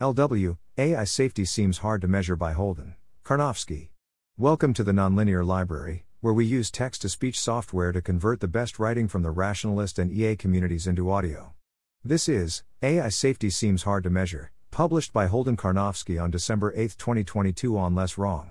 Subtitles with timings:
[0.00, 2.96] LW, AI safety seems hard to measure by Holden.
[3.24, 3.90] Karnofsky.
[4.36, 8.48] Welcome to the Nonlinear Library, where we use text to speech software to convert the
[8.48, 11.54] best writing from the rationalist and EA communities into audio.
[12.02, 16.96] This is AI Safety Seems Hard to Measure, published by Holden Karnofsky on December 8,
[16.98, 18.50] 2022 on Less Wrong.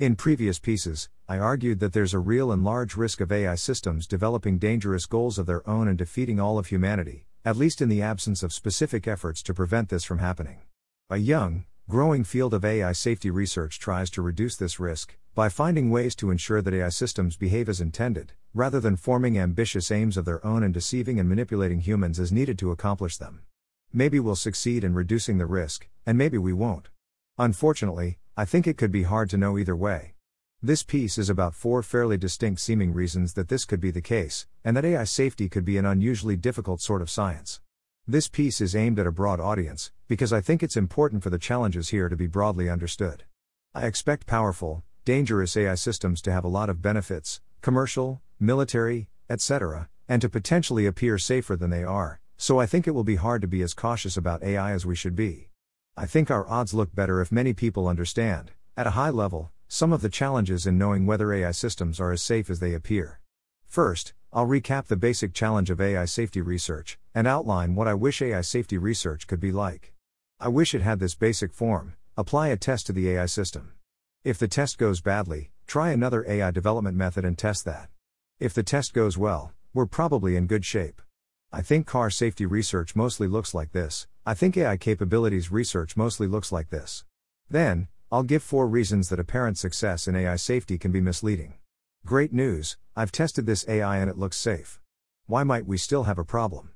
[0.00, 4.08] In previous pieces, I argued that there's a real and large risk of AI systems
[4.08, 8.02] developing dangerous goals of their own and defeating all of humanity, at least in the
[8.02, 10.62] absence of specific efforts to prevent this from happening.
[11.12, 15.90] A young, growing field of AI safety research tries to reduce this risk by finding
[15.90, 20.24] ways to ensure that AI systems behave as intended, rather than forming ambitious aims of
[20.24, 23.40] their own and deceiving and manipulating humans as needed to accomplish them.
[23.92, 26.90] Maybe we'll succeed in reducing the risk, and maybe we won't.
[27.38, 30.14] Unfortunately, I think it could be hard to know either way.
[30.62, 34.46] This piece is about four fairly distinct seeming reasons that this could be the case,
[34.64, 37.60] and that AI safety could be an unusually difficult sort of science.
[38.10, 41.38] This piece is aimed at a broad audience, because I think it's important for the
[41.38, 43.22] challenges here to be broadly understood.
[43.72, 49.88] I expect powerful, dangerous AI systems to have a lot of benefits, commercial, military, etc.,
[50.08, 53.42] and to potentially appear safer than they are, so I think it will be hard
[53.42, 55.50] to be as cautious about AI as we should be.
[55.96, 59.92] I think our odds look better if many people understand, at a high level, some
[59.92, 63.20] of the challenges in knowing whether AI systems are as safe as they appear.
[63.68, 68.22] First, I'll recap the basic challenge of AI safety research, and outline what I wish
[68.22, 69.92] AI safety research could be like.
[70.38, 73.72] I wish it had this basic form apply a test to the AI system.
[74.24, 77.88] If the test goes badly, try another AI development method and test that.
[78.38, 81.00] If the test goes well, we're probably in good shape.
[81.52, 84.06] I think car safety research mostly looks like this.
[84.26, 87.04] I think AI capabilities research mostly looks like this.
[87.48, 91.54] Then, I'll give four reasons that apparent success in AI safety can be misleading.
[92.04, 94.80] Great news, I've tested this AI and it looks safe.
[95.26, 96.70] Why might we still have a problem?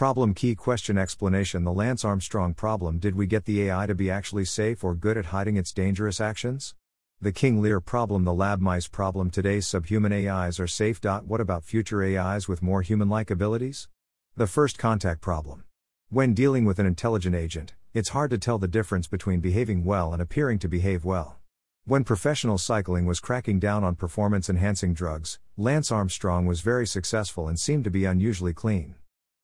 [0.00, 4.10] Problem key question explanation The Lance Armstrong problem Did we get the AI to be
[4.10, 6.74] actually safe or good at hiding its dangerous actions?
[7.20, 11.04] The King Lear problem The lab mice problem Today's subhuman AIs are safe.
[11.04, 13.90] What about future AIs with more human like abilities?
[14.36, 15.64] The first contact problem.
[16.08, 20.14] When dealing with an intelligent agent, it's hard to tell the difference between behaving well
[20.14, 21.40] and appearing to behave well.
[21.84, 27.48] When professional cycling was cracking down on performance enhancing drugs, Lance Armstrong was very successful
[27.48, 28.94] and seemed to be unusually clean.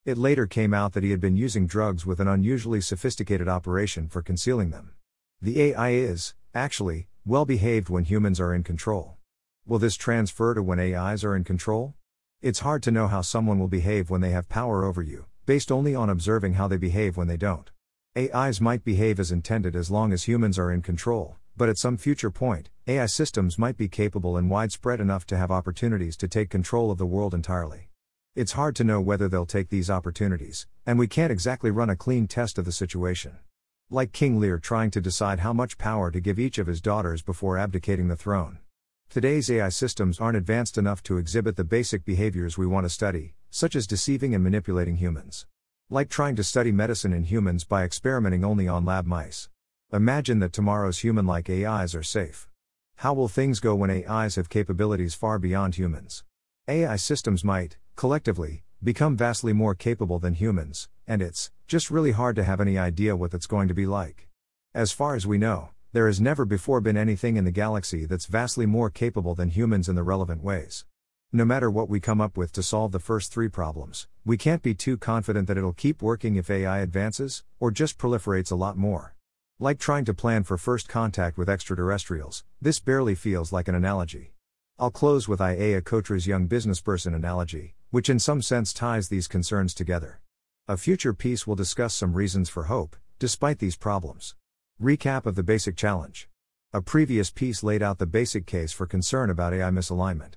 [0.07, 4.07] It later came out that he had been using drugs with an unusually sophisticated operation
[4.07, 4.93] for concealing them.
[5.41, 9.17] The AI is, actually, well behaved when humans are in control.
[9.65, 11.93] Will this transfer to when AIs are in control?
[12.41, 15.73] It's hard to know how someone will behave when they have power over you, based
[15.73, 17.69] only on observing how they behave when they don't.
[18.17, 21.97] AIs might behave as intended as long as humans are in control, but at some
[21.97, 26.49] future point, AI systems might be capable and widespread enough to have opportunities to take
[26.49, 27.89] control of the world entirely.
[28.37, 31.95] It's hard to know whether they'll take these opportunities, and we can't exactly run a
[31.95, 33.39] clean test of the situation.
[33.89, 37.23] Like King Lear trying to decide how much power to give each of his daughters
[37.23, 38.59] before abdicating the throne.
[39.09, 43.33] Today's AI systems aren't advanced enough to exhibit the basic behaviors we want to study,
[43.49, 45.47] such as deceiving and manipulating humans.
[45.89, 49.49] Like trying to study medicine in humans by experimenting only on lab mice.
[49.91, 52.47] Imagine that tomorrow's human like AIs are safe.
[52.97, 56.23] How will things go when AIs have capabilities far beyond humans?
[56.69, 62.35] AI systems might, collectively, become vastly more capable than humans, and it's just really hard
[62.35, 64.27] to have any idea what that's going to be like.
[64.73, 68.25] As far as we know, there has never before been anything in the galaxy that's
[68.25, 70.83] vastly more capable than humans in the relevant ways.
[71.31, 74.61] No matter what we come up with to solve the first three problems, we can't
[74.61, 78.75] be too confident that it'll keep working if AI advances, or just proliferates a lot
[78.75, 79.15] more.
[79.57, 84.33] Like trying to plan for first contact with extraterrestrials, this barely feels like an analogy.
[84.79, 89.73] I'll close with Ajeya Cotra's young businessperson analogy, which in some sense ties these concerns
[89.73, 90.21] together.
[90.67, 94.35] A future piece will discuss some reasons for hope, despite these problems.
[94.79, 96.29] Recap of the basic challenge.
[96.73, 100.33] A previous piece laid out the basic case for concern about AI misalignment.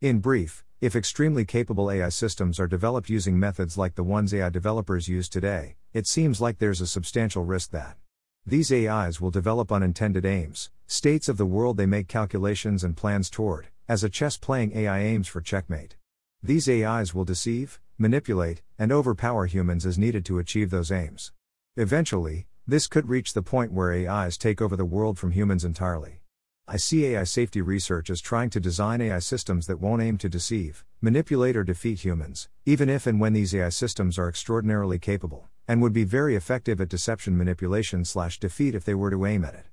[0.00, 4.48] In brief, if extremely capable AI systems are developed using methods like the ones AI
[4.48, 7.96] developers use today, it seems like there's a substantial risk that
[8.44, 13.30] these AIs will develop unintended aims, states of the world they make calculations and plans
[13.30, 15.96] toward, as a chess playing AI aims for checkmate.
[16.42, 21.32] These AIs will deceive, manipulate, and overpower humans as needed to achieve those aims.
[21.76, 26.22] Eventually, this could reach the point where AIs take over the world from humans entirely.
[26.66, 30.30] I see AI safety research as trying to design AI systems that won't aim to
[30.30, 35.50] deceive, manipulate, or defeat humans, even if and when these AI systems are extraordinarily capable
[35.68, 39.44] and would be very effective at deception manipulation slash defeat if they were to aim
[39.44, 39.66] at it.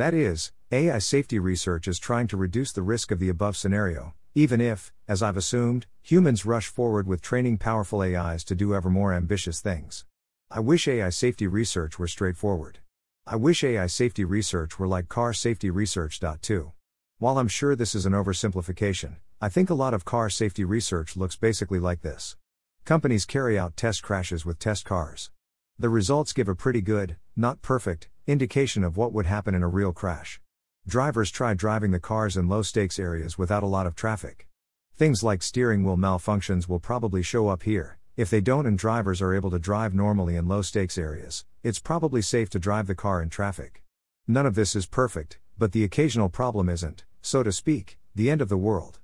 [0.00, 4.14] That is, AI safety research is trying to reduce the risk of the above scenario,
[4.34, 8.88] even if, as I've assumed, humans rush forward with training powerful AIs to do ever
[8.88, 10.06] more ambitious things.
[10.50, 12.78] I wish AI safety research were straightforward.
[13.26, 16.18] I wish AI safety research were like car safety research.
[16.40, 16.72] Too.
[17.18, 21.14] While I'm sure this is an oversimplification, I think a lot of car safety research
[21.14, 22.36] looks basically like this.
[22.86, 25.30] Companies carry out test crashes with test cars.
[25.80, 29.66] The results give a pretty good, not perfect, indication of what would happen in a
[29.66, 30.38] real crash.
[30.86, 34.46] Drivers try driving the cars in low stakes areas without a lot of traffic.
[34.94, 37.98] Things like steering wheel malfunctions will probably show up here.
[38.14, 41.78] If they don't and drivers are able to drive normally in low stakes areas, it's
[41.78, 43.82] probably safe to drive the car in traffic.
[44.28, 48.42] None of this is perfect, but the occasional problem isn't, so to speak, the end
[48.42, 48.98] of the world.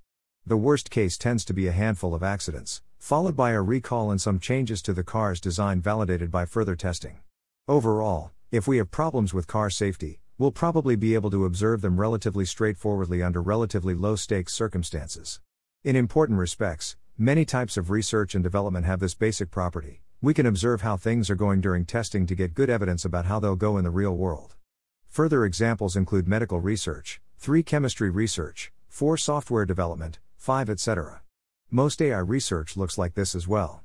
[0.44, 4.20] The worst case tends to be a handful of accidents, followed by a recall and
[4.20, 7.16] some changes to the car's design validated by further testing.
[7.68, 12.00] Overall, if we have problems with car safety, we'll probably be able to observe them
[12.00, 15.38] relatively straightforwardly under relatively low stakes circumstances.
[15.84, 20.02] In important respects, many types of research and development have this basic property.
[20.20, 23.38] We can observe how things are going during testing to get good evidence about how
[23.38, 24.56] they'll go in the real world.
[25.10, 31.20] Further examples include medical research, 3 chemistry research, 4 software development, 5 etc.
[31.72, 33.82] Most AI research looks like this as well.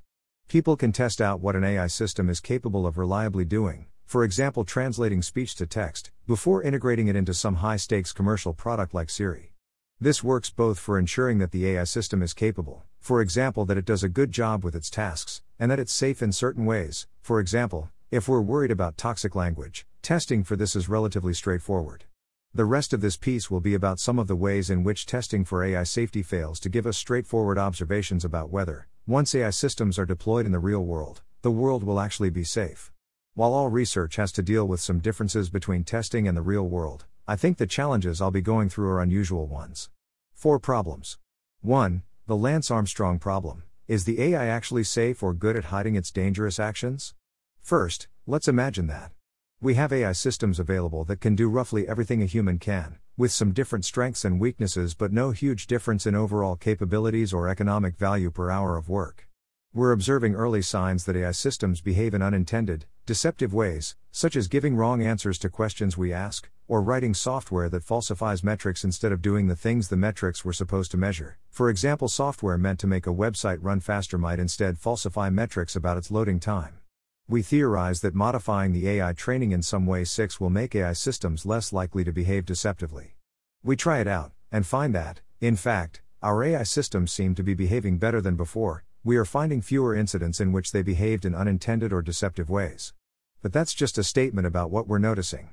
[0.47, 4.63] People can test out what an AI system is capable of reliably doing, for example,
[4.63, 9.55] translating speech to text, before integrating it into some high stakes commercial product like Siri.
[9.99, 13.85] This works both for ensuring that the AI system is capable, for example, that it
[13.85, 17.39] does a good job with its tasks, and that it's safe in certain ways, for
[17.39, 22.03] example, if we're worried about toxic language, testing for this is relatively straightforward.
[22.53, 25.45] The rest of this piece will be about some of the ways in which testing
[25.45, 30.05] for AI safety fails to give us straightforward observations about whether, once AI systems are
[30.05, 32.91] deployed in the real world, the world will actually be safe.
[33.35, 37.05] While all research has to deal with some differences between testing and the real world,
[37.25, 39.89] I think the challenges I'll be going through are unusual ones.
[40.33, 41.19] Four problems.
[41.61, 42.03] 1.
[42.27, 43.63] The Lance Armstrong problem.
[43.87, 47.13] Is the AI actually safe or good at hiding its dangerous actions?
[47.61, 49.13] First, let's imagine that.
[49.63, 53.51] We have AI systems available that can do roughly everything a human can, with some
[53.51, 58.49] different strengths and weaknesses but no huge difference in overall capabilities or economic value per
[58.49, 59.27] hour of work.
[59.71, 64.75] We're observing early signs that AI systems behave in unintended, deceptive ways, such as giving
[64.75, 69.45] wrong answers to questions we ask, or writing software that falsifies metrics instead of doing
[69.45, 71.37] the things the metrics were supposed to measure.
[71.51, 75.99] For example, software meant to make a website run faster might instead falsify metrics about
[75.99, 76.80] its loading time.
[77.27, 81.45] We theorize that modifying the AI training in some way 6 will make AI systems
[81.45, 83.15] less likely to behave deceptively.
[83.63, 87.53] We try it out, and find that, in fact, our AI systems seem to be
[87.53, 91.91] behaving better than before, we are finding fewer incidents in which they behaved in unintended
[91.91, 92.93] or deceptive ways.
[93.41, 95.49] But that's just a statement about what we're noticing.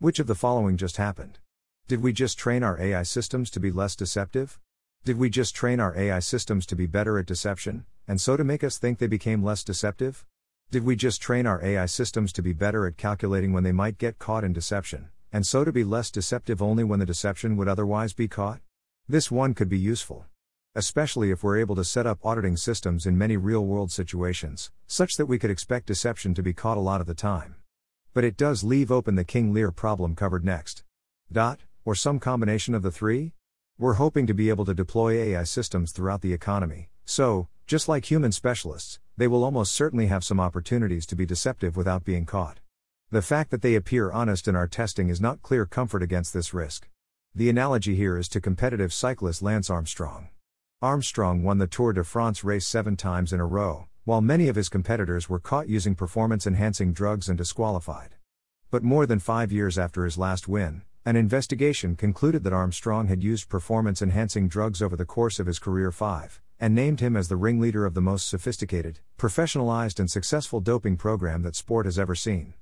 [0.00, 1.38] Which of the following just happened?
[1.86, 4.58] Did we just train our AI systems to be less deceptive?
[5.04, 8.42] Did we just train our AI systems to be better at deception, and so to
[8.42, 10.26] make us think they became less deceptive?
[10.70, 13.96] Did we just train our AI systems to be better at calculating when they might
[13.96, 17.68] get caught in deception, and so to be less deceptive only when the deception would
[17.68, 18.60] otherwise be caught?
[19.08, 20.26] This one could be useful.
[20.74, 25.16] Especially if we're able to set up auditing systems in many real world situations, such
[25.16, 27.54] that we could expect deception to be caught a lot of the time.
[28.12, 30.84] But it does leave open the King Lear problem covered next.
[31.32, 33.32] Dot, or some combination of the three?
[33.78, 38.04] We're hoping to be able to deploy AI systems throughout the economy, so, just like
[38.04, 42.60] human specialists, they will almost certainly have some opportunities to be deceptive without being caught.
[43.10, 46.54] The fact that they appear honest in our testing is not clear comfort against this
[46.54, 46.88] risk.
[47.34, 50.28] The analogy here is to competitive cyclist Lance Armstrong.
[50.80, 54.54] Armstrong won the Tour de France race seven times in a row, while many of
[54.54, 58.14] his competitors were caught using performance enhancing drugs and disqualified.
[58.70, 63.24] But more than five years after his last win, an investigation concluded that Armstrong had
[63.24, 67.28] used performance enhancing drugs over the course of his career five, and named him as
[67.28, 72.14] the ringleader of the most sophisticated, professionalized, and successful doping program that sport has ever
[72.14, 72.54] seen.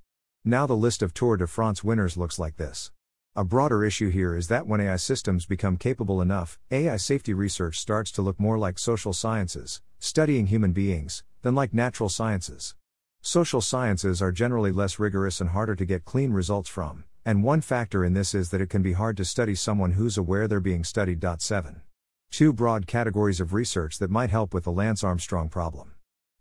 [0.44, 2.92] Now, the list of Tour de France winners looks like this.
[3.34, 7.78] A broader issue here is that when AI systems become capable enough, AI safety research
[7.78, 12.74] starts to look more like social sciences, studying human beings, than like natural sciences.
[13.20, 17.60] Social sciences are generally less rigorous and harder to get clean results from, and one
[17.60, 20.60] factor in this is that it can be hard to study someone who's aware they're
[20.60, 21.24] being studied.
[21.38, 21.82] 7.
[22.30, 25.92] Two broad categories of research that might help with the Lance Armstrong problem.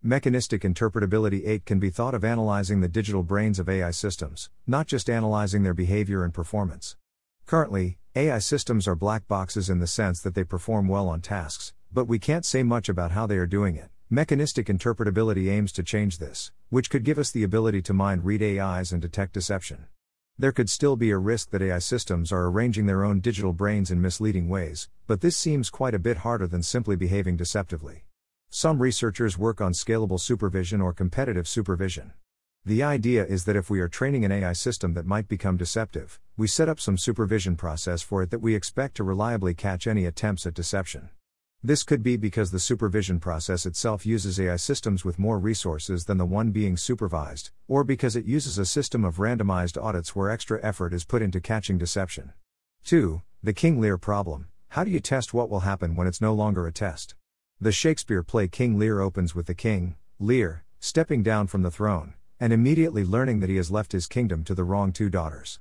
[0.02, 4.86] Mechanistic interpretability 8 can be thought of analyzing the digital brains of AI systems, not
[4.86, 6.96] just analyzing their behavior and performance.
[7.46, 11.72] Currently, AI systems are black boxes in the sense that they perform well on tasks,
[11.92, 13.90] but we can't say much about how they are doing it.
[14.10, 18.42] Mechanistic interpretability aims to change this, which could give us the ability to mind read
[18.42, 19.86] AIs and detect deception.
[20.38, 23.90] There could still be a risk that AI systems are arranging their own digital brains
[23.90, 28.04] in misleading ways, but this seems quite a bit harder than simply behaving deceptively.
[28.50, 32.12] Some researchers work on scalable supervision or competitive supervision.
[32.66, 36.20] The idea is that if we are training an AI system that might become deceptive,
[36.36, 40.04] we set up some supervision process for it that we expect to reliably catch any
[40.04, 41.08] attempts at deception.
[41.62, 46.18] This could be because the supervision process itself uses AI systems with more resources than
[46.18, 50.60] the one being supervised, or because it uses a system of randomized audits where extra
[50.62, 52.32] effort is put into catching deception.
[52.84, 53.22] 2.
[53.42, 54.48] The King Lear problem.
[54.68, 57.14] How do you test what will happen when it's no longer a test?
[57.60, 62.14] The Shakespeare play King Lear opens with the king, Lear, stepping down from the throne,
[62.38, 65.58] and immediately learning that he has left his kingdom to the wrong two daughters.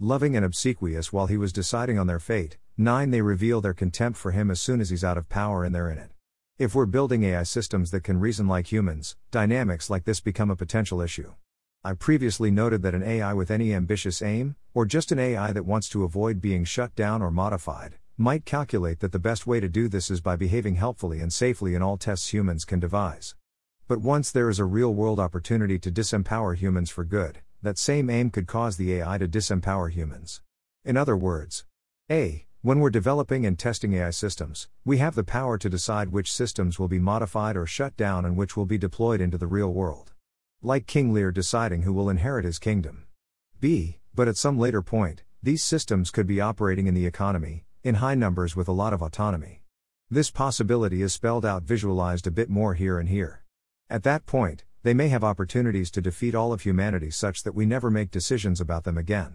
[0.00, 3.10] Loving and obsequious while he was deciding on their fate, 9.
[3.10, 5.90] They reveal their contempt for him as soon as he's out of power and they're
[5.90, 6.12] in it.
[6.56, 10.56] If we're building AI systems that can reason like humans, dynamics like this become a
[10.56, 11.34] potential issue.
[11.82, 15.66] I previously noted that an AI with any ambitious aim, or just an AI that
[15.66, 19.68] wants to avoid being shut down or modified, might calculate that the best way to
[19.68, 23.34] do this is by behaving helpfully and safely in all tests humans can devise.
[23.88, 28.08] But once there is a real world opportunity to disempower humans for good, that same
[28.08, 30.42] aim could cause the AI to disempower humans.
[30.84, 31.64] In other words,
[32.10, 32.46] A.
[32.60, 36.78] When we're developing and testing AI systems, we have the power to decide which systems
[36.78, 40.12] will be modified or shut down and which will be deployed into the real world.
[40.60, 43.06] Like King Lear deciding who will inherit his kingdom.
[43.60, 43.98] B.
[44.12, 48.16] But at some later point, these systems could be operating in the economy, in high
[48.16, 49.62] numbers with a lot of autonomy.
[50.10, 53.44] This possibility is spelled out visualized a bit more here and here.
[53.88, 57.66] At that point, they may have opportunities to defeat all of humanity such that we
[57.66, 59.34] never make decisions about them again.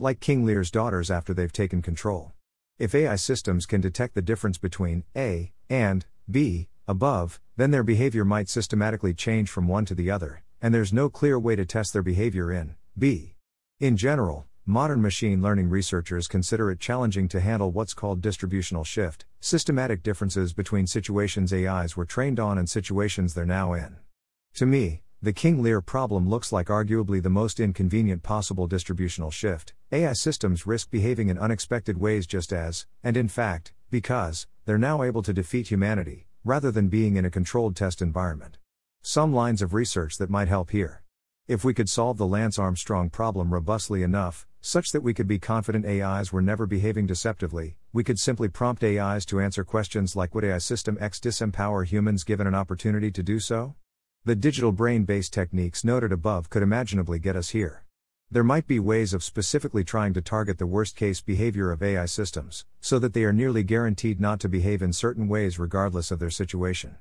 [0.00, 2.32] Like King Lear's daughters after they've taken control.
[2.76, 8.24] If AI systems can detect the difference between A and B above, then their behavior
[8.24, 11.92] might systematically change from one to the other, and there's no clear way to test
[11.92, 13.36] their behavior in B.
[13.78, 19.24] In general, modern machine learning researchers consider it challenging to handle what's called distributional shift,
[19.38, 23.98] systematic differences between situations AIs were trained on and situations they're now in.
[24.60, 29.72] To me, the King Lear problem looks like arguably the most inconvenient possible distributional shift.
[29.90, 35.02] AI systems risk behaving in unexpected ways just as, and in fact, because, they're now
[35.02, 38.58] able to defeat humanity, rather than being in a controlled test environment.
[39.00, 41.04] Some lines of research that might help here.
[41.48, 45.38] If we could solve the Lance Armstrong problem robustly enough, such that we could be
[45.38, 50.34] confident AIs were never behaving deceptively, we could simply prompt AIs to answer questions like
[50.34, 53.74] Would AI System X disempower humans given an opportunity to do so?
[54.26, 57.84] The digital brain based techniques noted above could imaginably get us here.
[58.30, 62.04] There might be ways of specifically trying to target the worst case behavior of AI
[62.04, 66.18] systems, so that they are nearly guaranteed not to behave in certain ways regardless of
[66.18, 66.96] their situation.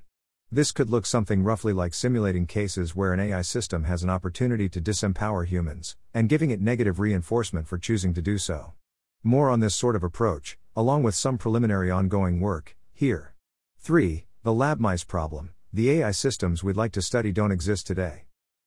[0.49, 4.69] This could look something roughly like simulating cases where an AI system has an opportunity
[4.69, 8.75] to disempower humans, and giving it negative reinforcement for choosing to do so.
[9.23, 13.35] More on this sort of approach, along with some preliminary ongoing work, here.
[13.79, 14.25] 3.
[14.43, 15.49] The lab mice problem.
[15.71, 18.23] The AI systems we'd like to study don't exist today.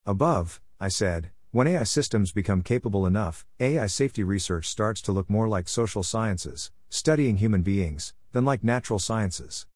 [0.07, 5.29] Above, I said, when AI systems become capable enough, AI safety research starts to look
[5.29, 9.67] more like social sciences, studying human beings, than like natural sciences.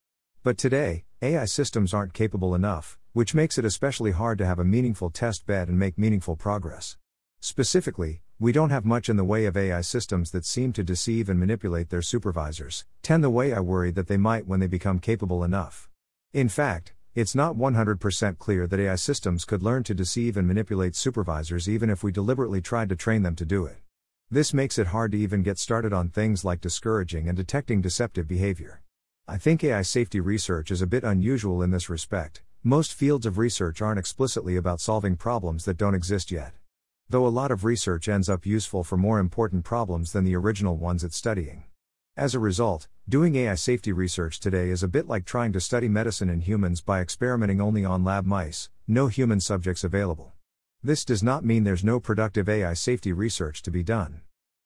[0.44, 4.64] But today, AI systems aren't capable enough, which makes it especially hard to have a
[4.64, 6.96] meaningful test bed and make meaningful progress.
[7.40, 11.28] Specifically, we don't have much in the way of AI systems that seem to deceive
[11.28, 15.00] and manipulate their supervisors, 10 the way I worry that they might when they become
[15.00, 15.88] capable enough.
[16.32, 20.94] In fact, it's not 100% clear that AI systems could learn to deceive and manipulate
[20.94, 23.78] supervisors even if we deliberately tried to train them to do it.
[24.30, 28.28] This makes it hard to even get started on things like discouraging and detecting deceptive
[28.28, 28.82] behavior.
[29.26, 32.42] I think AI safety research is a bit unusual in this respect.
[32.62, 36.52] Most fields of research aren't explicitly about solving problems that don't exist yet.
[37.08, 40.76] Though a lot of research ends up useful for more important problems than the original
[40.76, 41.64] ones it's studying.
[42.18, 45.86] As a result, doing AI safety research today is a bit like trying to study
[45.86, 50.32] medicine in humans by experimenting only on lab mice, no human subjects available.
[50.82, 54.22] This does not mean there's no productive AI safety research to be done.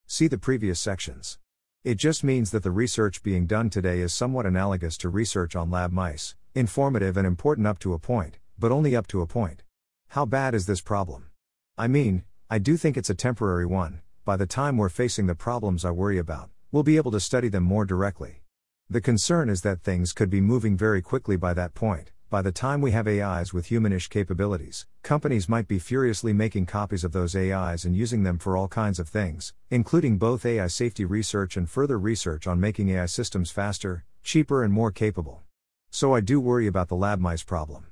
[0.06, 1.40] See the previous sections.
[1.82, 5.72] It just means that the research being done today is somewhat analogous to research on
[5.72, 9.64] lab mice, informative and important up to a point, but only up to a point.
[10.10, 11.30] How bad is this problem?
[11.76, 15.34] I mean, I do think it's a temporary one, by the time we're facing the
[15.34, 18.42] problems I worry about, we'll be able to study them more directly.
[18.88, 22.52] The concern is that things could be moving very quickly by that point, by the
[22.52, 27.34] time we have AIs with humanish capabilities, companies might be furiously making copies of those
[27.34, 31.68] AIs and using them for all kinds of things, including both AI safety research and
[31.68, 35.42] further research on making AI systems faster, cheaper, and more capable.
[35.90, 37.86] So I do worry about the lab mice problem.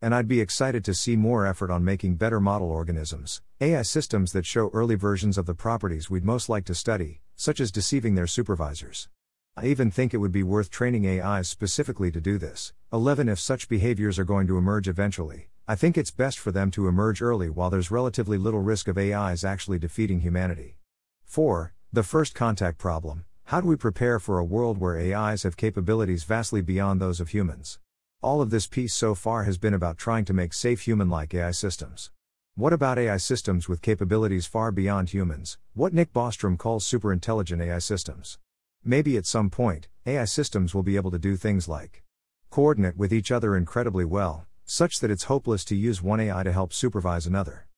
[0.00, 4.32] And I'd be excited to see more effort on making better model organisms, AI systems
[4.32, 8.14] that show early versions of the properties we'd most like to study, such as deceiving
[8.14, 9.08] their supervisors.
[9.56, 12.72] I even think it would be worth training AIs specifically to do this.
[12.92, 16.70] 11 If such behaviors are going to emerge eventually, I think it's best for them
[16.70, 20.76] to emerge early while there's relatively little risk of AIs actually defeating humanity.
[21.24, 21.74] 4.
[21.92, 26.22] The first contact problem How do we prepare for a world where AIs have capabilities
[26.22, 27.80] vastly beyond those of humans?
[28.20, 31.34] All of this piece so far has been about trying to make safe human like
[31.34, 32.12] AI systems.
[32.54, 35.56] What about AI systems with capabilities far beyond humans?
[35.72, 38.38] What Nick Bostrom calls superintelligent AI systems.
[38.84, 42.02] Maybe at some point, AI systems will be able to do things like
[42.50, 46.52] coordinate with each other incredibly well, such that it's hopeless to use one AI to
[46.52, 47.68] help supervise another.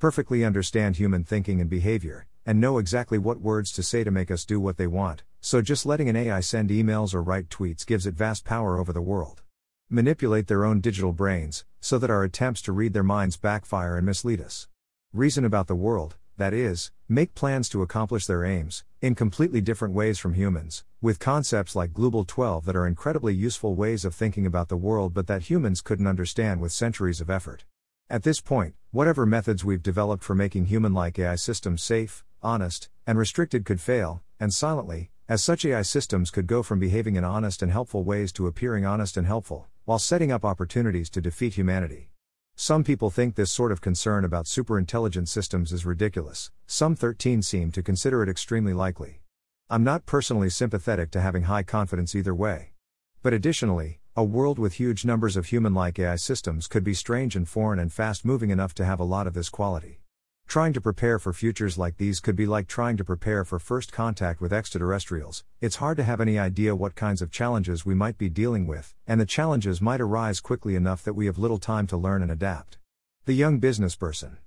[0.00, 4.32] Perfectly understand human thinking and behavior, and know exactly what words to say to make
[4.32, 7.86] us do what they want, so just letting an AI send emails or write tweets
[7.86, 9.43] gives it vast power over the world.
[9.90, 14.06] Manipulate their own digital brains, so that our attempts to read their minds backfire and
[14.06, 14.66] mislead us.
[15.12, 19.92] Reason about the world, that is, make plans to accomplish their aims, in completely different
[19.92, 24.46] ways from humans, with concepts like glooble 12 that are incredibly useful ways of thinking
[24.46, 27.66] about the world but that humans couldn't understand with centuries of effort.
[28.08, 32.88] At this point, whatever methods we've developed for making human like AI systems safe, honest,
[33.06, 37.24] and restricted could fail, and silently, as such AI systems could go from behaving in
[37.24, 41.54] honest and helpful ways to appearing honest and helpful, while setting up opportunities to defeat
[41.54, 42.10] humanity.
[42.56, 47.72] Some people think this sort of concern about superintelligent systems is ridiculous, some 13 seem
[47.72, 49.22] to consider it extremely likely.
[49.70, 52.74] I'm not personally sympathetic to having high confidence either way.
[53.22, 57.34] But additionally, a world with huge numbers of human like AI systems could be strange
[57.34, 60.03] and foreign and fast moving enough to have a lot of this quality.
[60.46, 63.92] Trying to prepare for futures like these could be like trying to prepare for first
[63.92, 65.42] contact with extraterrestrials.
[65.60, 68.94] It's hard to have any idea what kinds of challenges we might be dealing with,
[69.06, 72.30] and the challenges might arise quickly enough that we have little time to learn and
[72.30, 72.78] adapt.
[73.24, 74.38] The young business person.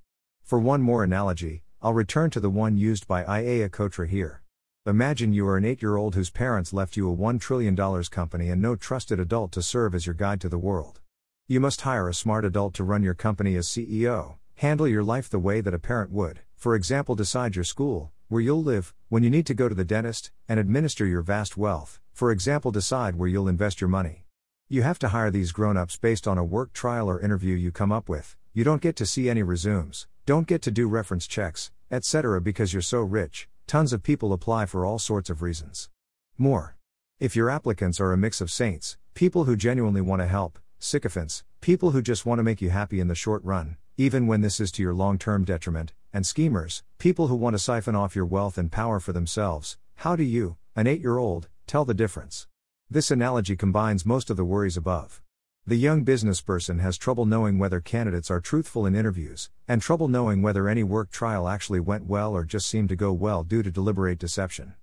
[0.42, 4.42] For one more analogy, I'll return to the one used by Ajeya Cotra here.
[4.86, 8.48] Imagine you are an 8 year old whose parents left you a $1 trillion company
[8.48, 11.00] and no trusted adult to serve as your guide to the world.
[11.46, 15.30] You must hire a smart adult to run your company as CEO, Handle your life
[15.30, 19.22] the way that a parent would, for example, decide your school, where you'll live, when
[19.22, 23.14] you need to go to the dentist, and administer your vast wealth, for example, decide
[23.14, 24.24] where you'll invest your money.
[24.68, 27.70] You have to hire these grown ups based on a work trial or interview you
[27.70, 31.28] come up with, you don't get to see any resumes, don't get to do reference
[31.28, 35.88] checks, etc., because you're so rich, tons of people apply for all sorts of reasons.
[36.36, 36.76] More.
[37.20, 41.44] If your applicants are a mix of saints, people who genuinely want to help, sycophants,
[41.60, 44.60] people who just want to make you happy in the short run, even when this
[44.60, 48.24] is to your long term detriment, and schemers, people who want to siphon off your
[48.24, 52.46] wealth and power for themselves, how do you, an 8 year old, tell the difference?
[52.88, 55.20] This analogy combines most of the worries above.
[55.66, 60.06] The young business person has trouble knowing whether candidates are truthful in interviews, and trouble
[60.06, 63.64] knowing whether any work trial actually went well or just seemed to go well due
[63.64, 64.74] to deliberate deception.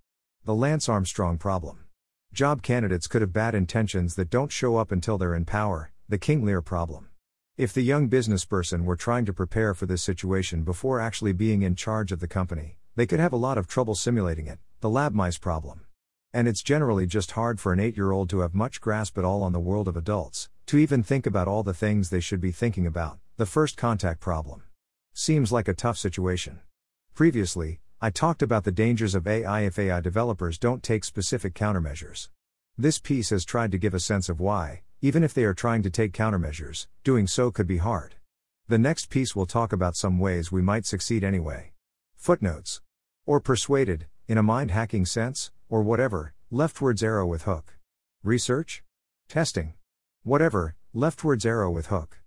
[0.44, 1.86] The Lance Armstrong problem.
[2.34, 6.18] Job candidates could have bad intentions that don't show up until they're in power, the
[6.18, 7.08] King Lear problem.
[7.58, 11.74] If the young businessperson were trying to prepare for this situation before actually being in
[11.74, 15.14] charge of the company, they could have a lot of trouble simulating it, the lab
[15.14, 15.86] mice problem.
[16.34, 19.24] And it's generally just hard for an 8 year old to have much grasp at
[19.24, 22.42] all on the world of adults, to even think about all the things they should
[22.42, 24.64] be thinking about, the first contact problem.
[25.14, 26.60] Seems like a tough situation.
[27.14, 32.28] Previously, I talked about the dangers of AI if AI developers don't take specific countermeasures.
[32.78, 35.84] This piece has tried to give a sense of why, even if they are trying
[35.84, 38.16] to take countermeasures, doing so could be hard.
[38.68, 41.74] The next piece will talk about some ways we might succeed anyway.
[42.16, 42.82] Footnotes.
[43.28, 47.78] Or persuaded, in a mind hacking sense, or whatever, leftwards arrow with hook.
[48.24, 48.82] Research?
[49.30, 49.76] Testing.
[50.24, 52.18] Whatever, leftwards arrow with hook.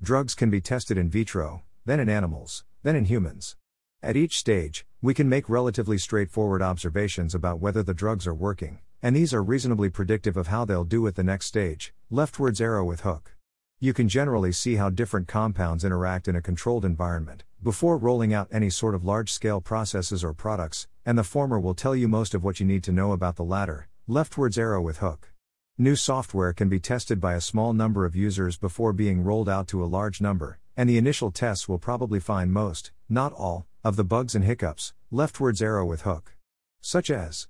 [0.00, 3.56] Drugs can be tested in vitro, then in animals, then in humans.
[4.00, 8.78] At each stage, we can make relatively straightforward observations about whether the drugs are working,
[9.02, 12.84] and these are reasonably predictive of how they'll do at the next stage, leftwards arrow
[12.84, 13.36] with hook.
[13.80, 18.48] You can generally see how different compounds interact in a controlled environment, before rolling out
[18.50, 22.34] any sort of large scale processes or products, and the former will tell you most
[22.34, 25.32] of what you need to know about the latter, leftwards arrow with hook.
[25.76, 29.68] New software can be tested by a small number of users before being rolled out
[29.68, 33.94] to a large number, and the initial tests will probably find most, not all, of
[33.94, 36.34] the bugs and hiccups, leftwards arrow with hook.
[36.80, 37.46] Such as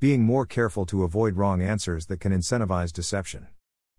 [0.00, 3.46] being more careful to avoid wrong answers that can incentivize deception.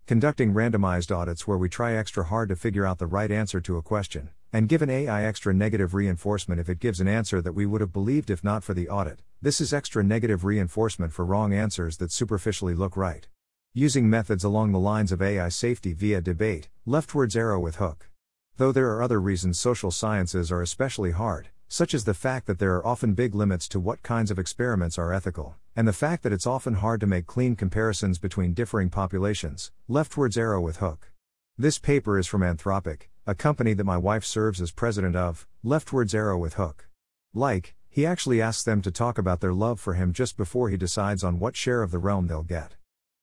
[0.04, 3.76] Conducting randomized audits where we try extra hard to figure out the right answer to
[3.76, 7.52] a question, and give an AI extra negative reinforcement if it gives an answer that
[7.52, 9.20] we would have believed if not for the audit.
[9.40, 13.28] This is extra negative reinforcement for wrong answers that superficially look right.
[13.72, 18.10] Using methods along the lines of AI safety via debate, leftwards arrow with hook.
[18.56, 22.58] Though there are other reasons social sciences are especially hard, such as the fact that
[22.58, 26.22] there are often big limits to what kinds of experiments are ethical, and the fact
[26.22, 29.70] that it's often hard to make clean comparisons between differing populations.
[29.88, 31.12] Leftwards arrow with hook.
[31.56, 36.14] This paper is from Anthropic, a company that my wife serves as president of, leftwards
[36.14, 36.88] arrow with hook.
[37.32, 40.76] Like, he actually asks them to talk about their love for him just before he
[40.76, 42.76] decides on what share of the realm they'll get.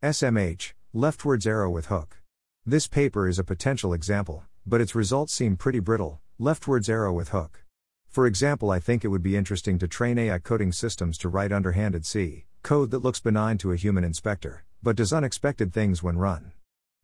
[0.04, 2.22] SMH, leftwards arrow with hook.
[2.66, 7.30] This paper is a potential example, but its results seem pretty brittle, leftwards arrow with
[7.30, 7.64] hook.
[8.10, 11.52] For example, I think it would be interesting to train AI coding systems to write
[11.52, 16.18] underhanded C code that looks benign to a human inspector, but does unexpected things when
[16.18, 16.52] run.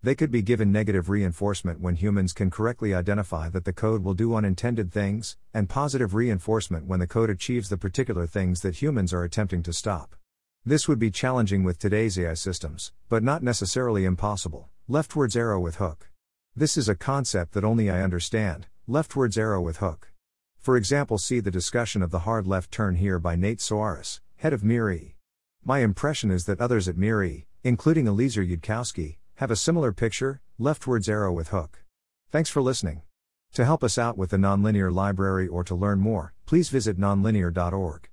[0.02, 4.16] They could be given negative reinforcement when humans can correctly identify that the code will
[4.16, 9.14] do unintended things, and positive reinforcement when the code achieves the particular things that humans
[9.14, 10.16] are attempting to stop.
[10.66, 14.70] This would be challenging with today's AI systems, but not necessarily impossible.
[14.88, 16.10] Leftwards arrow with hook.
[16.56, 18.66] This is a concept that only I understand.
[18.88, 20.12] Leftwards arrow with hook.
[20.66, 24.52] For example, see the discussion of the hard left turn here by Nate Soares, head
[24.52, 25.16] of MIRI.
[25.64, 31.08] My impression is that others at MIRI, including Eliezer Yudkowsky, have a similar picture, leftwards
[31.08, 31.84] arrow with hook.
[32.32, 33.04] Thanks for listening.
[33.54, 38.10] To help us out with the Nonlinear Library or to learn more, please visit nonlinear.org.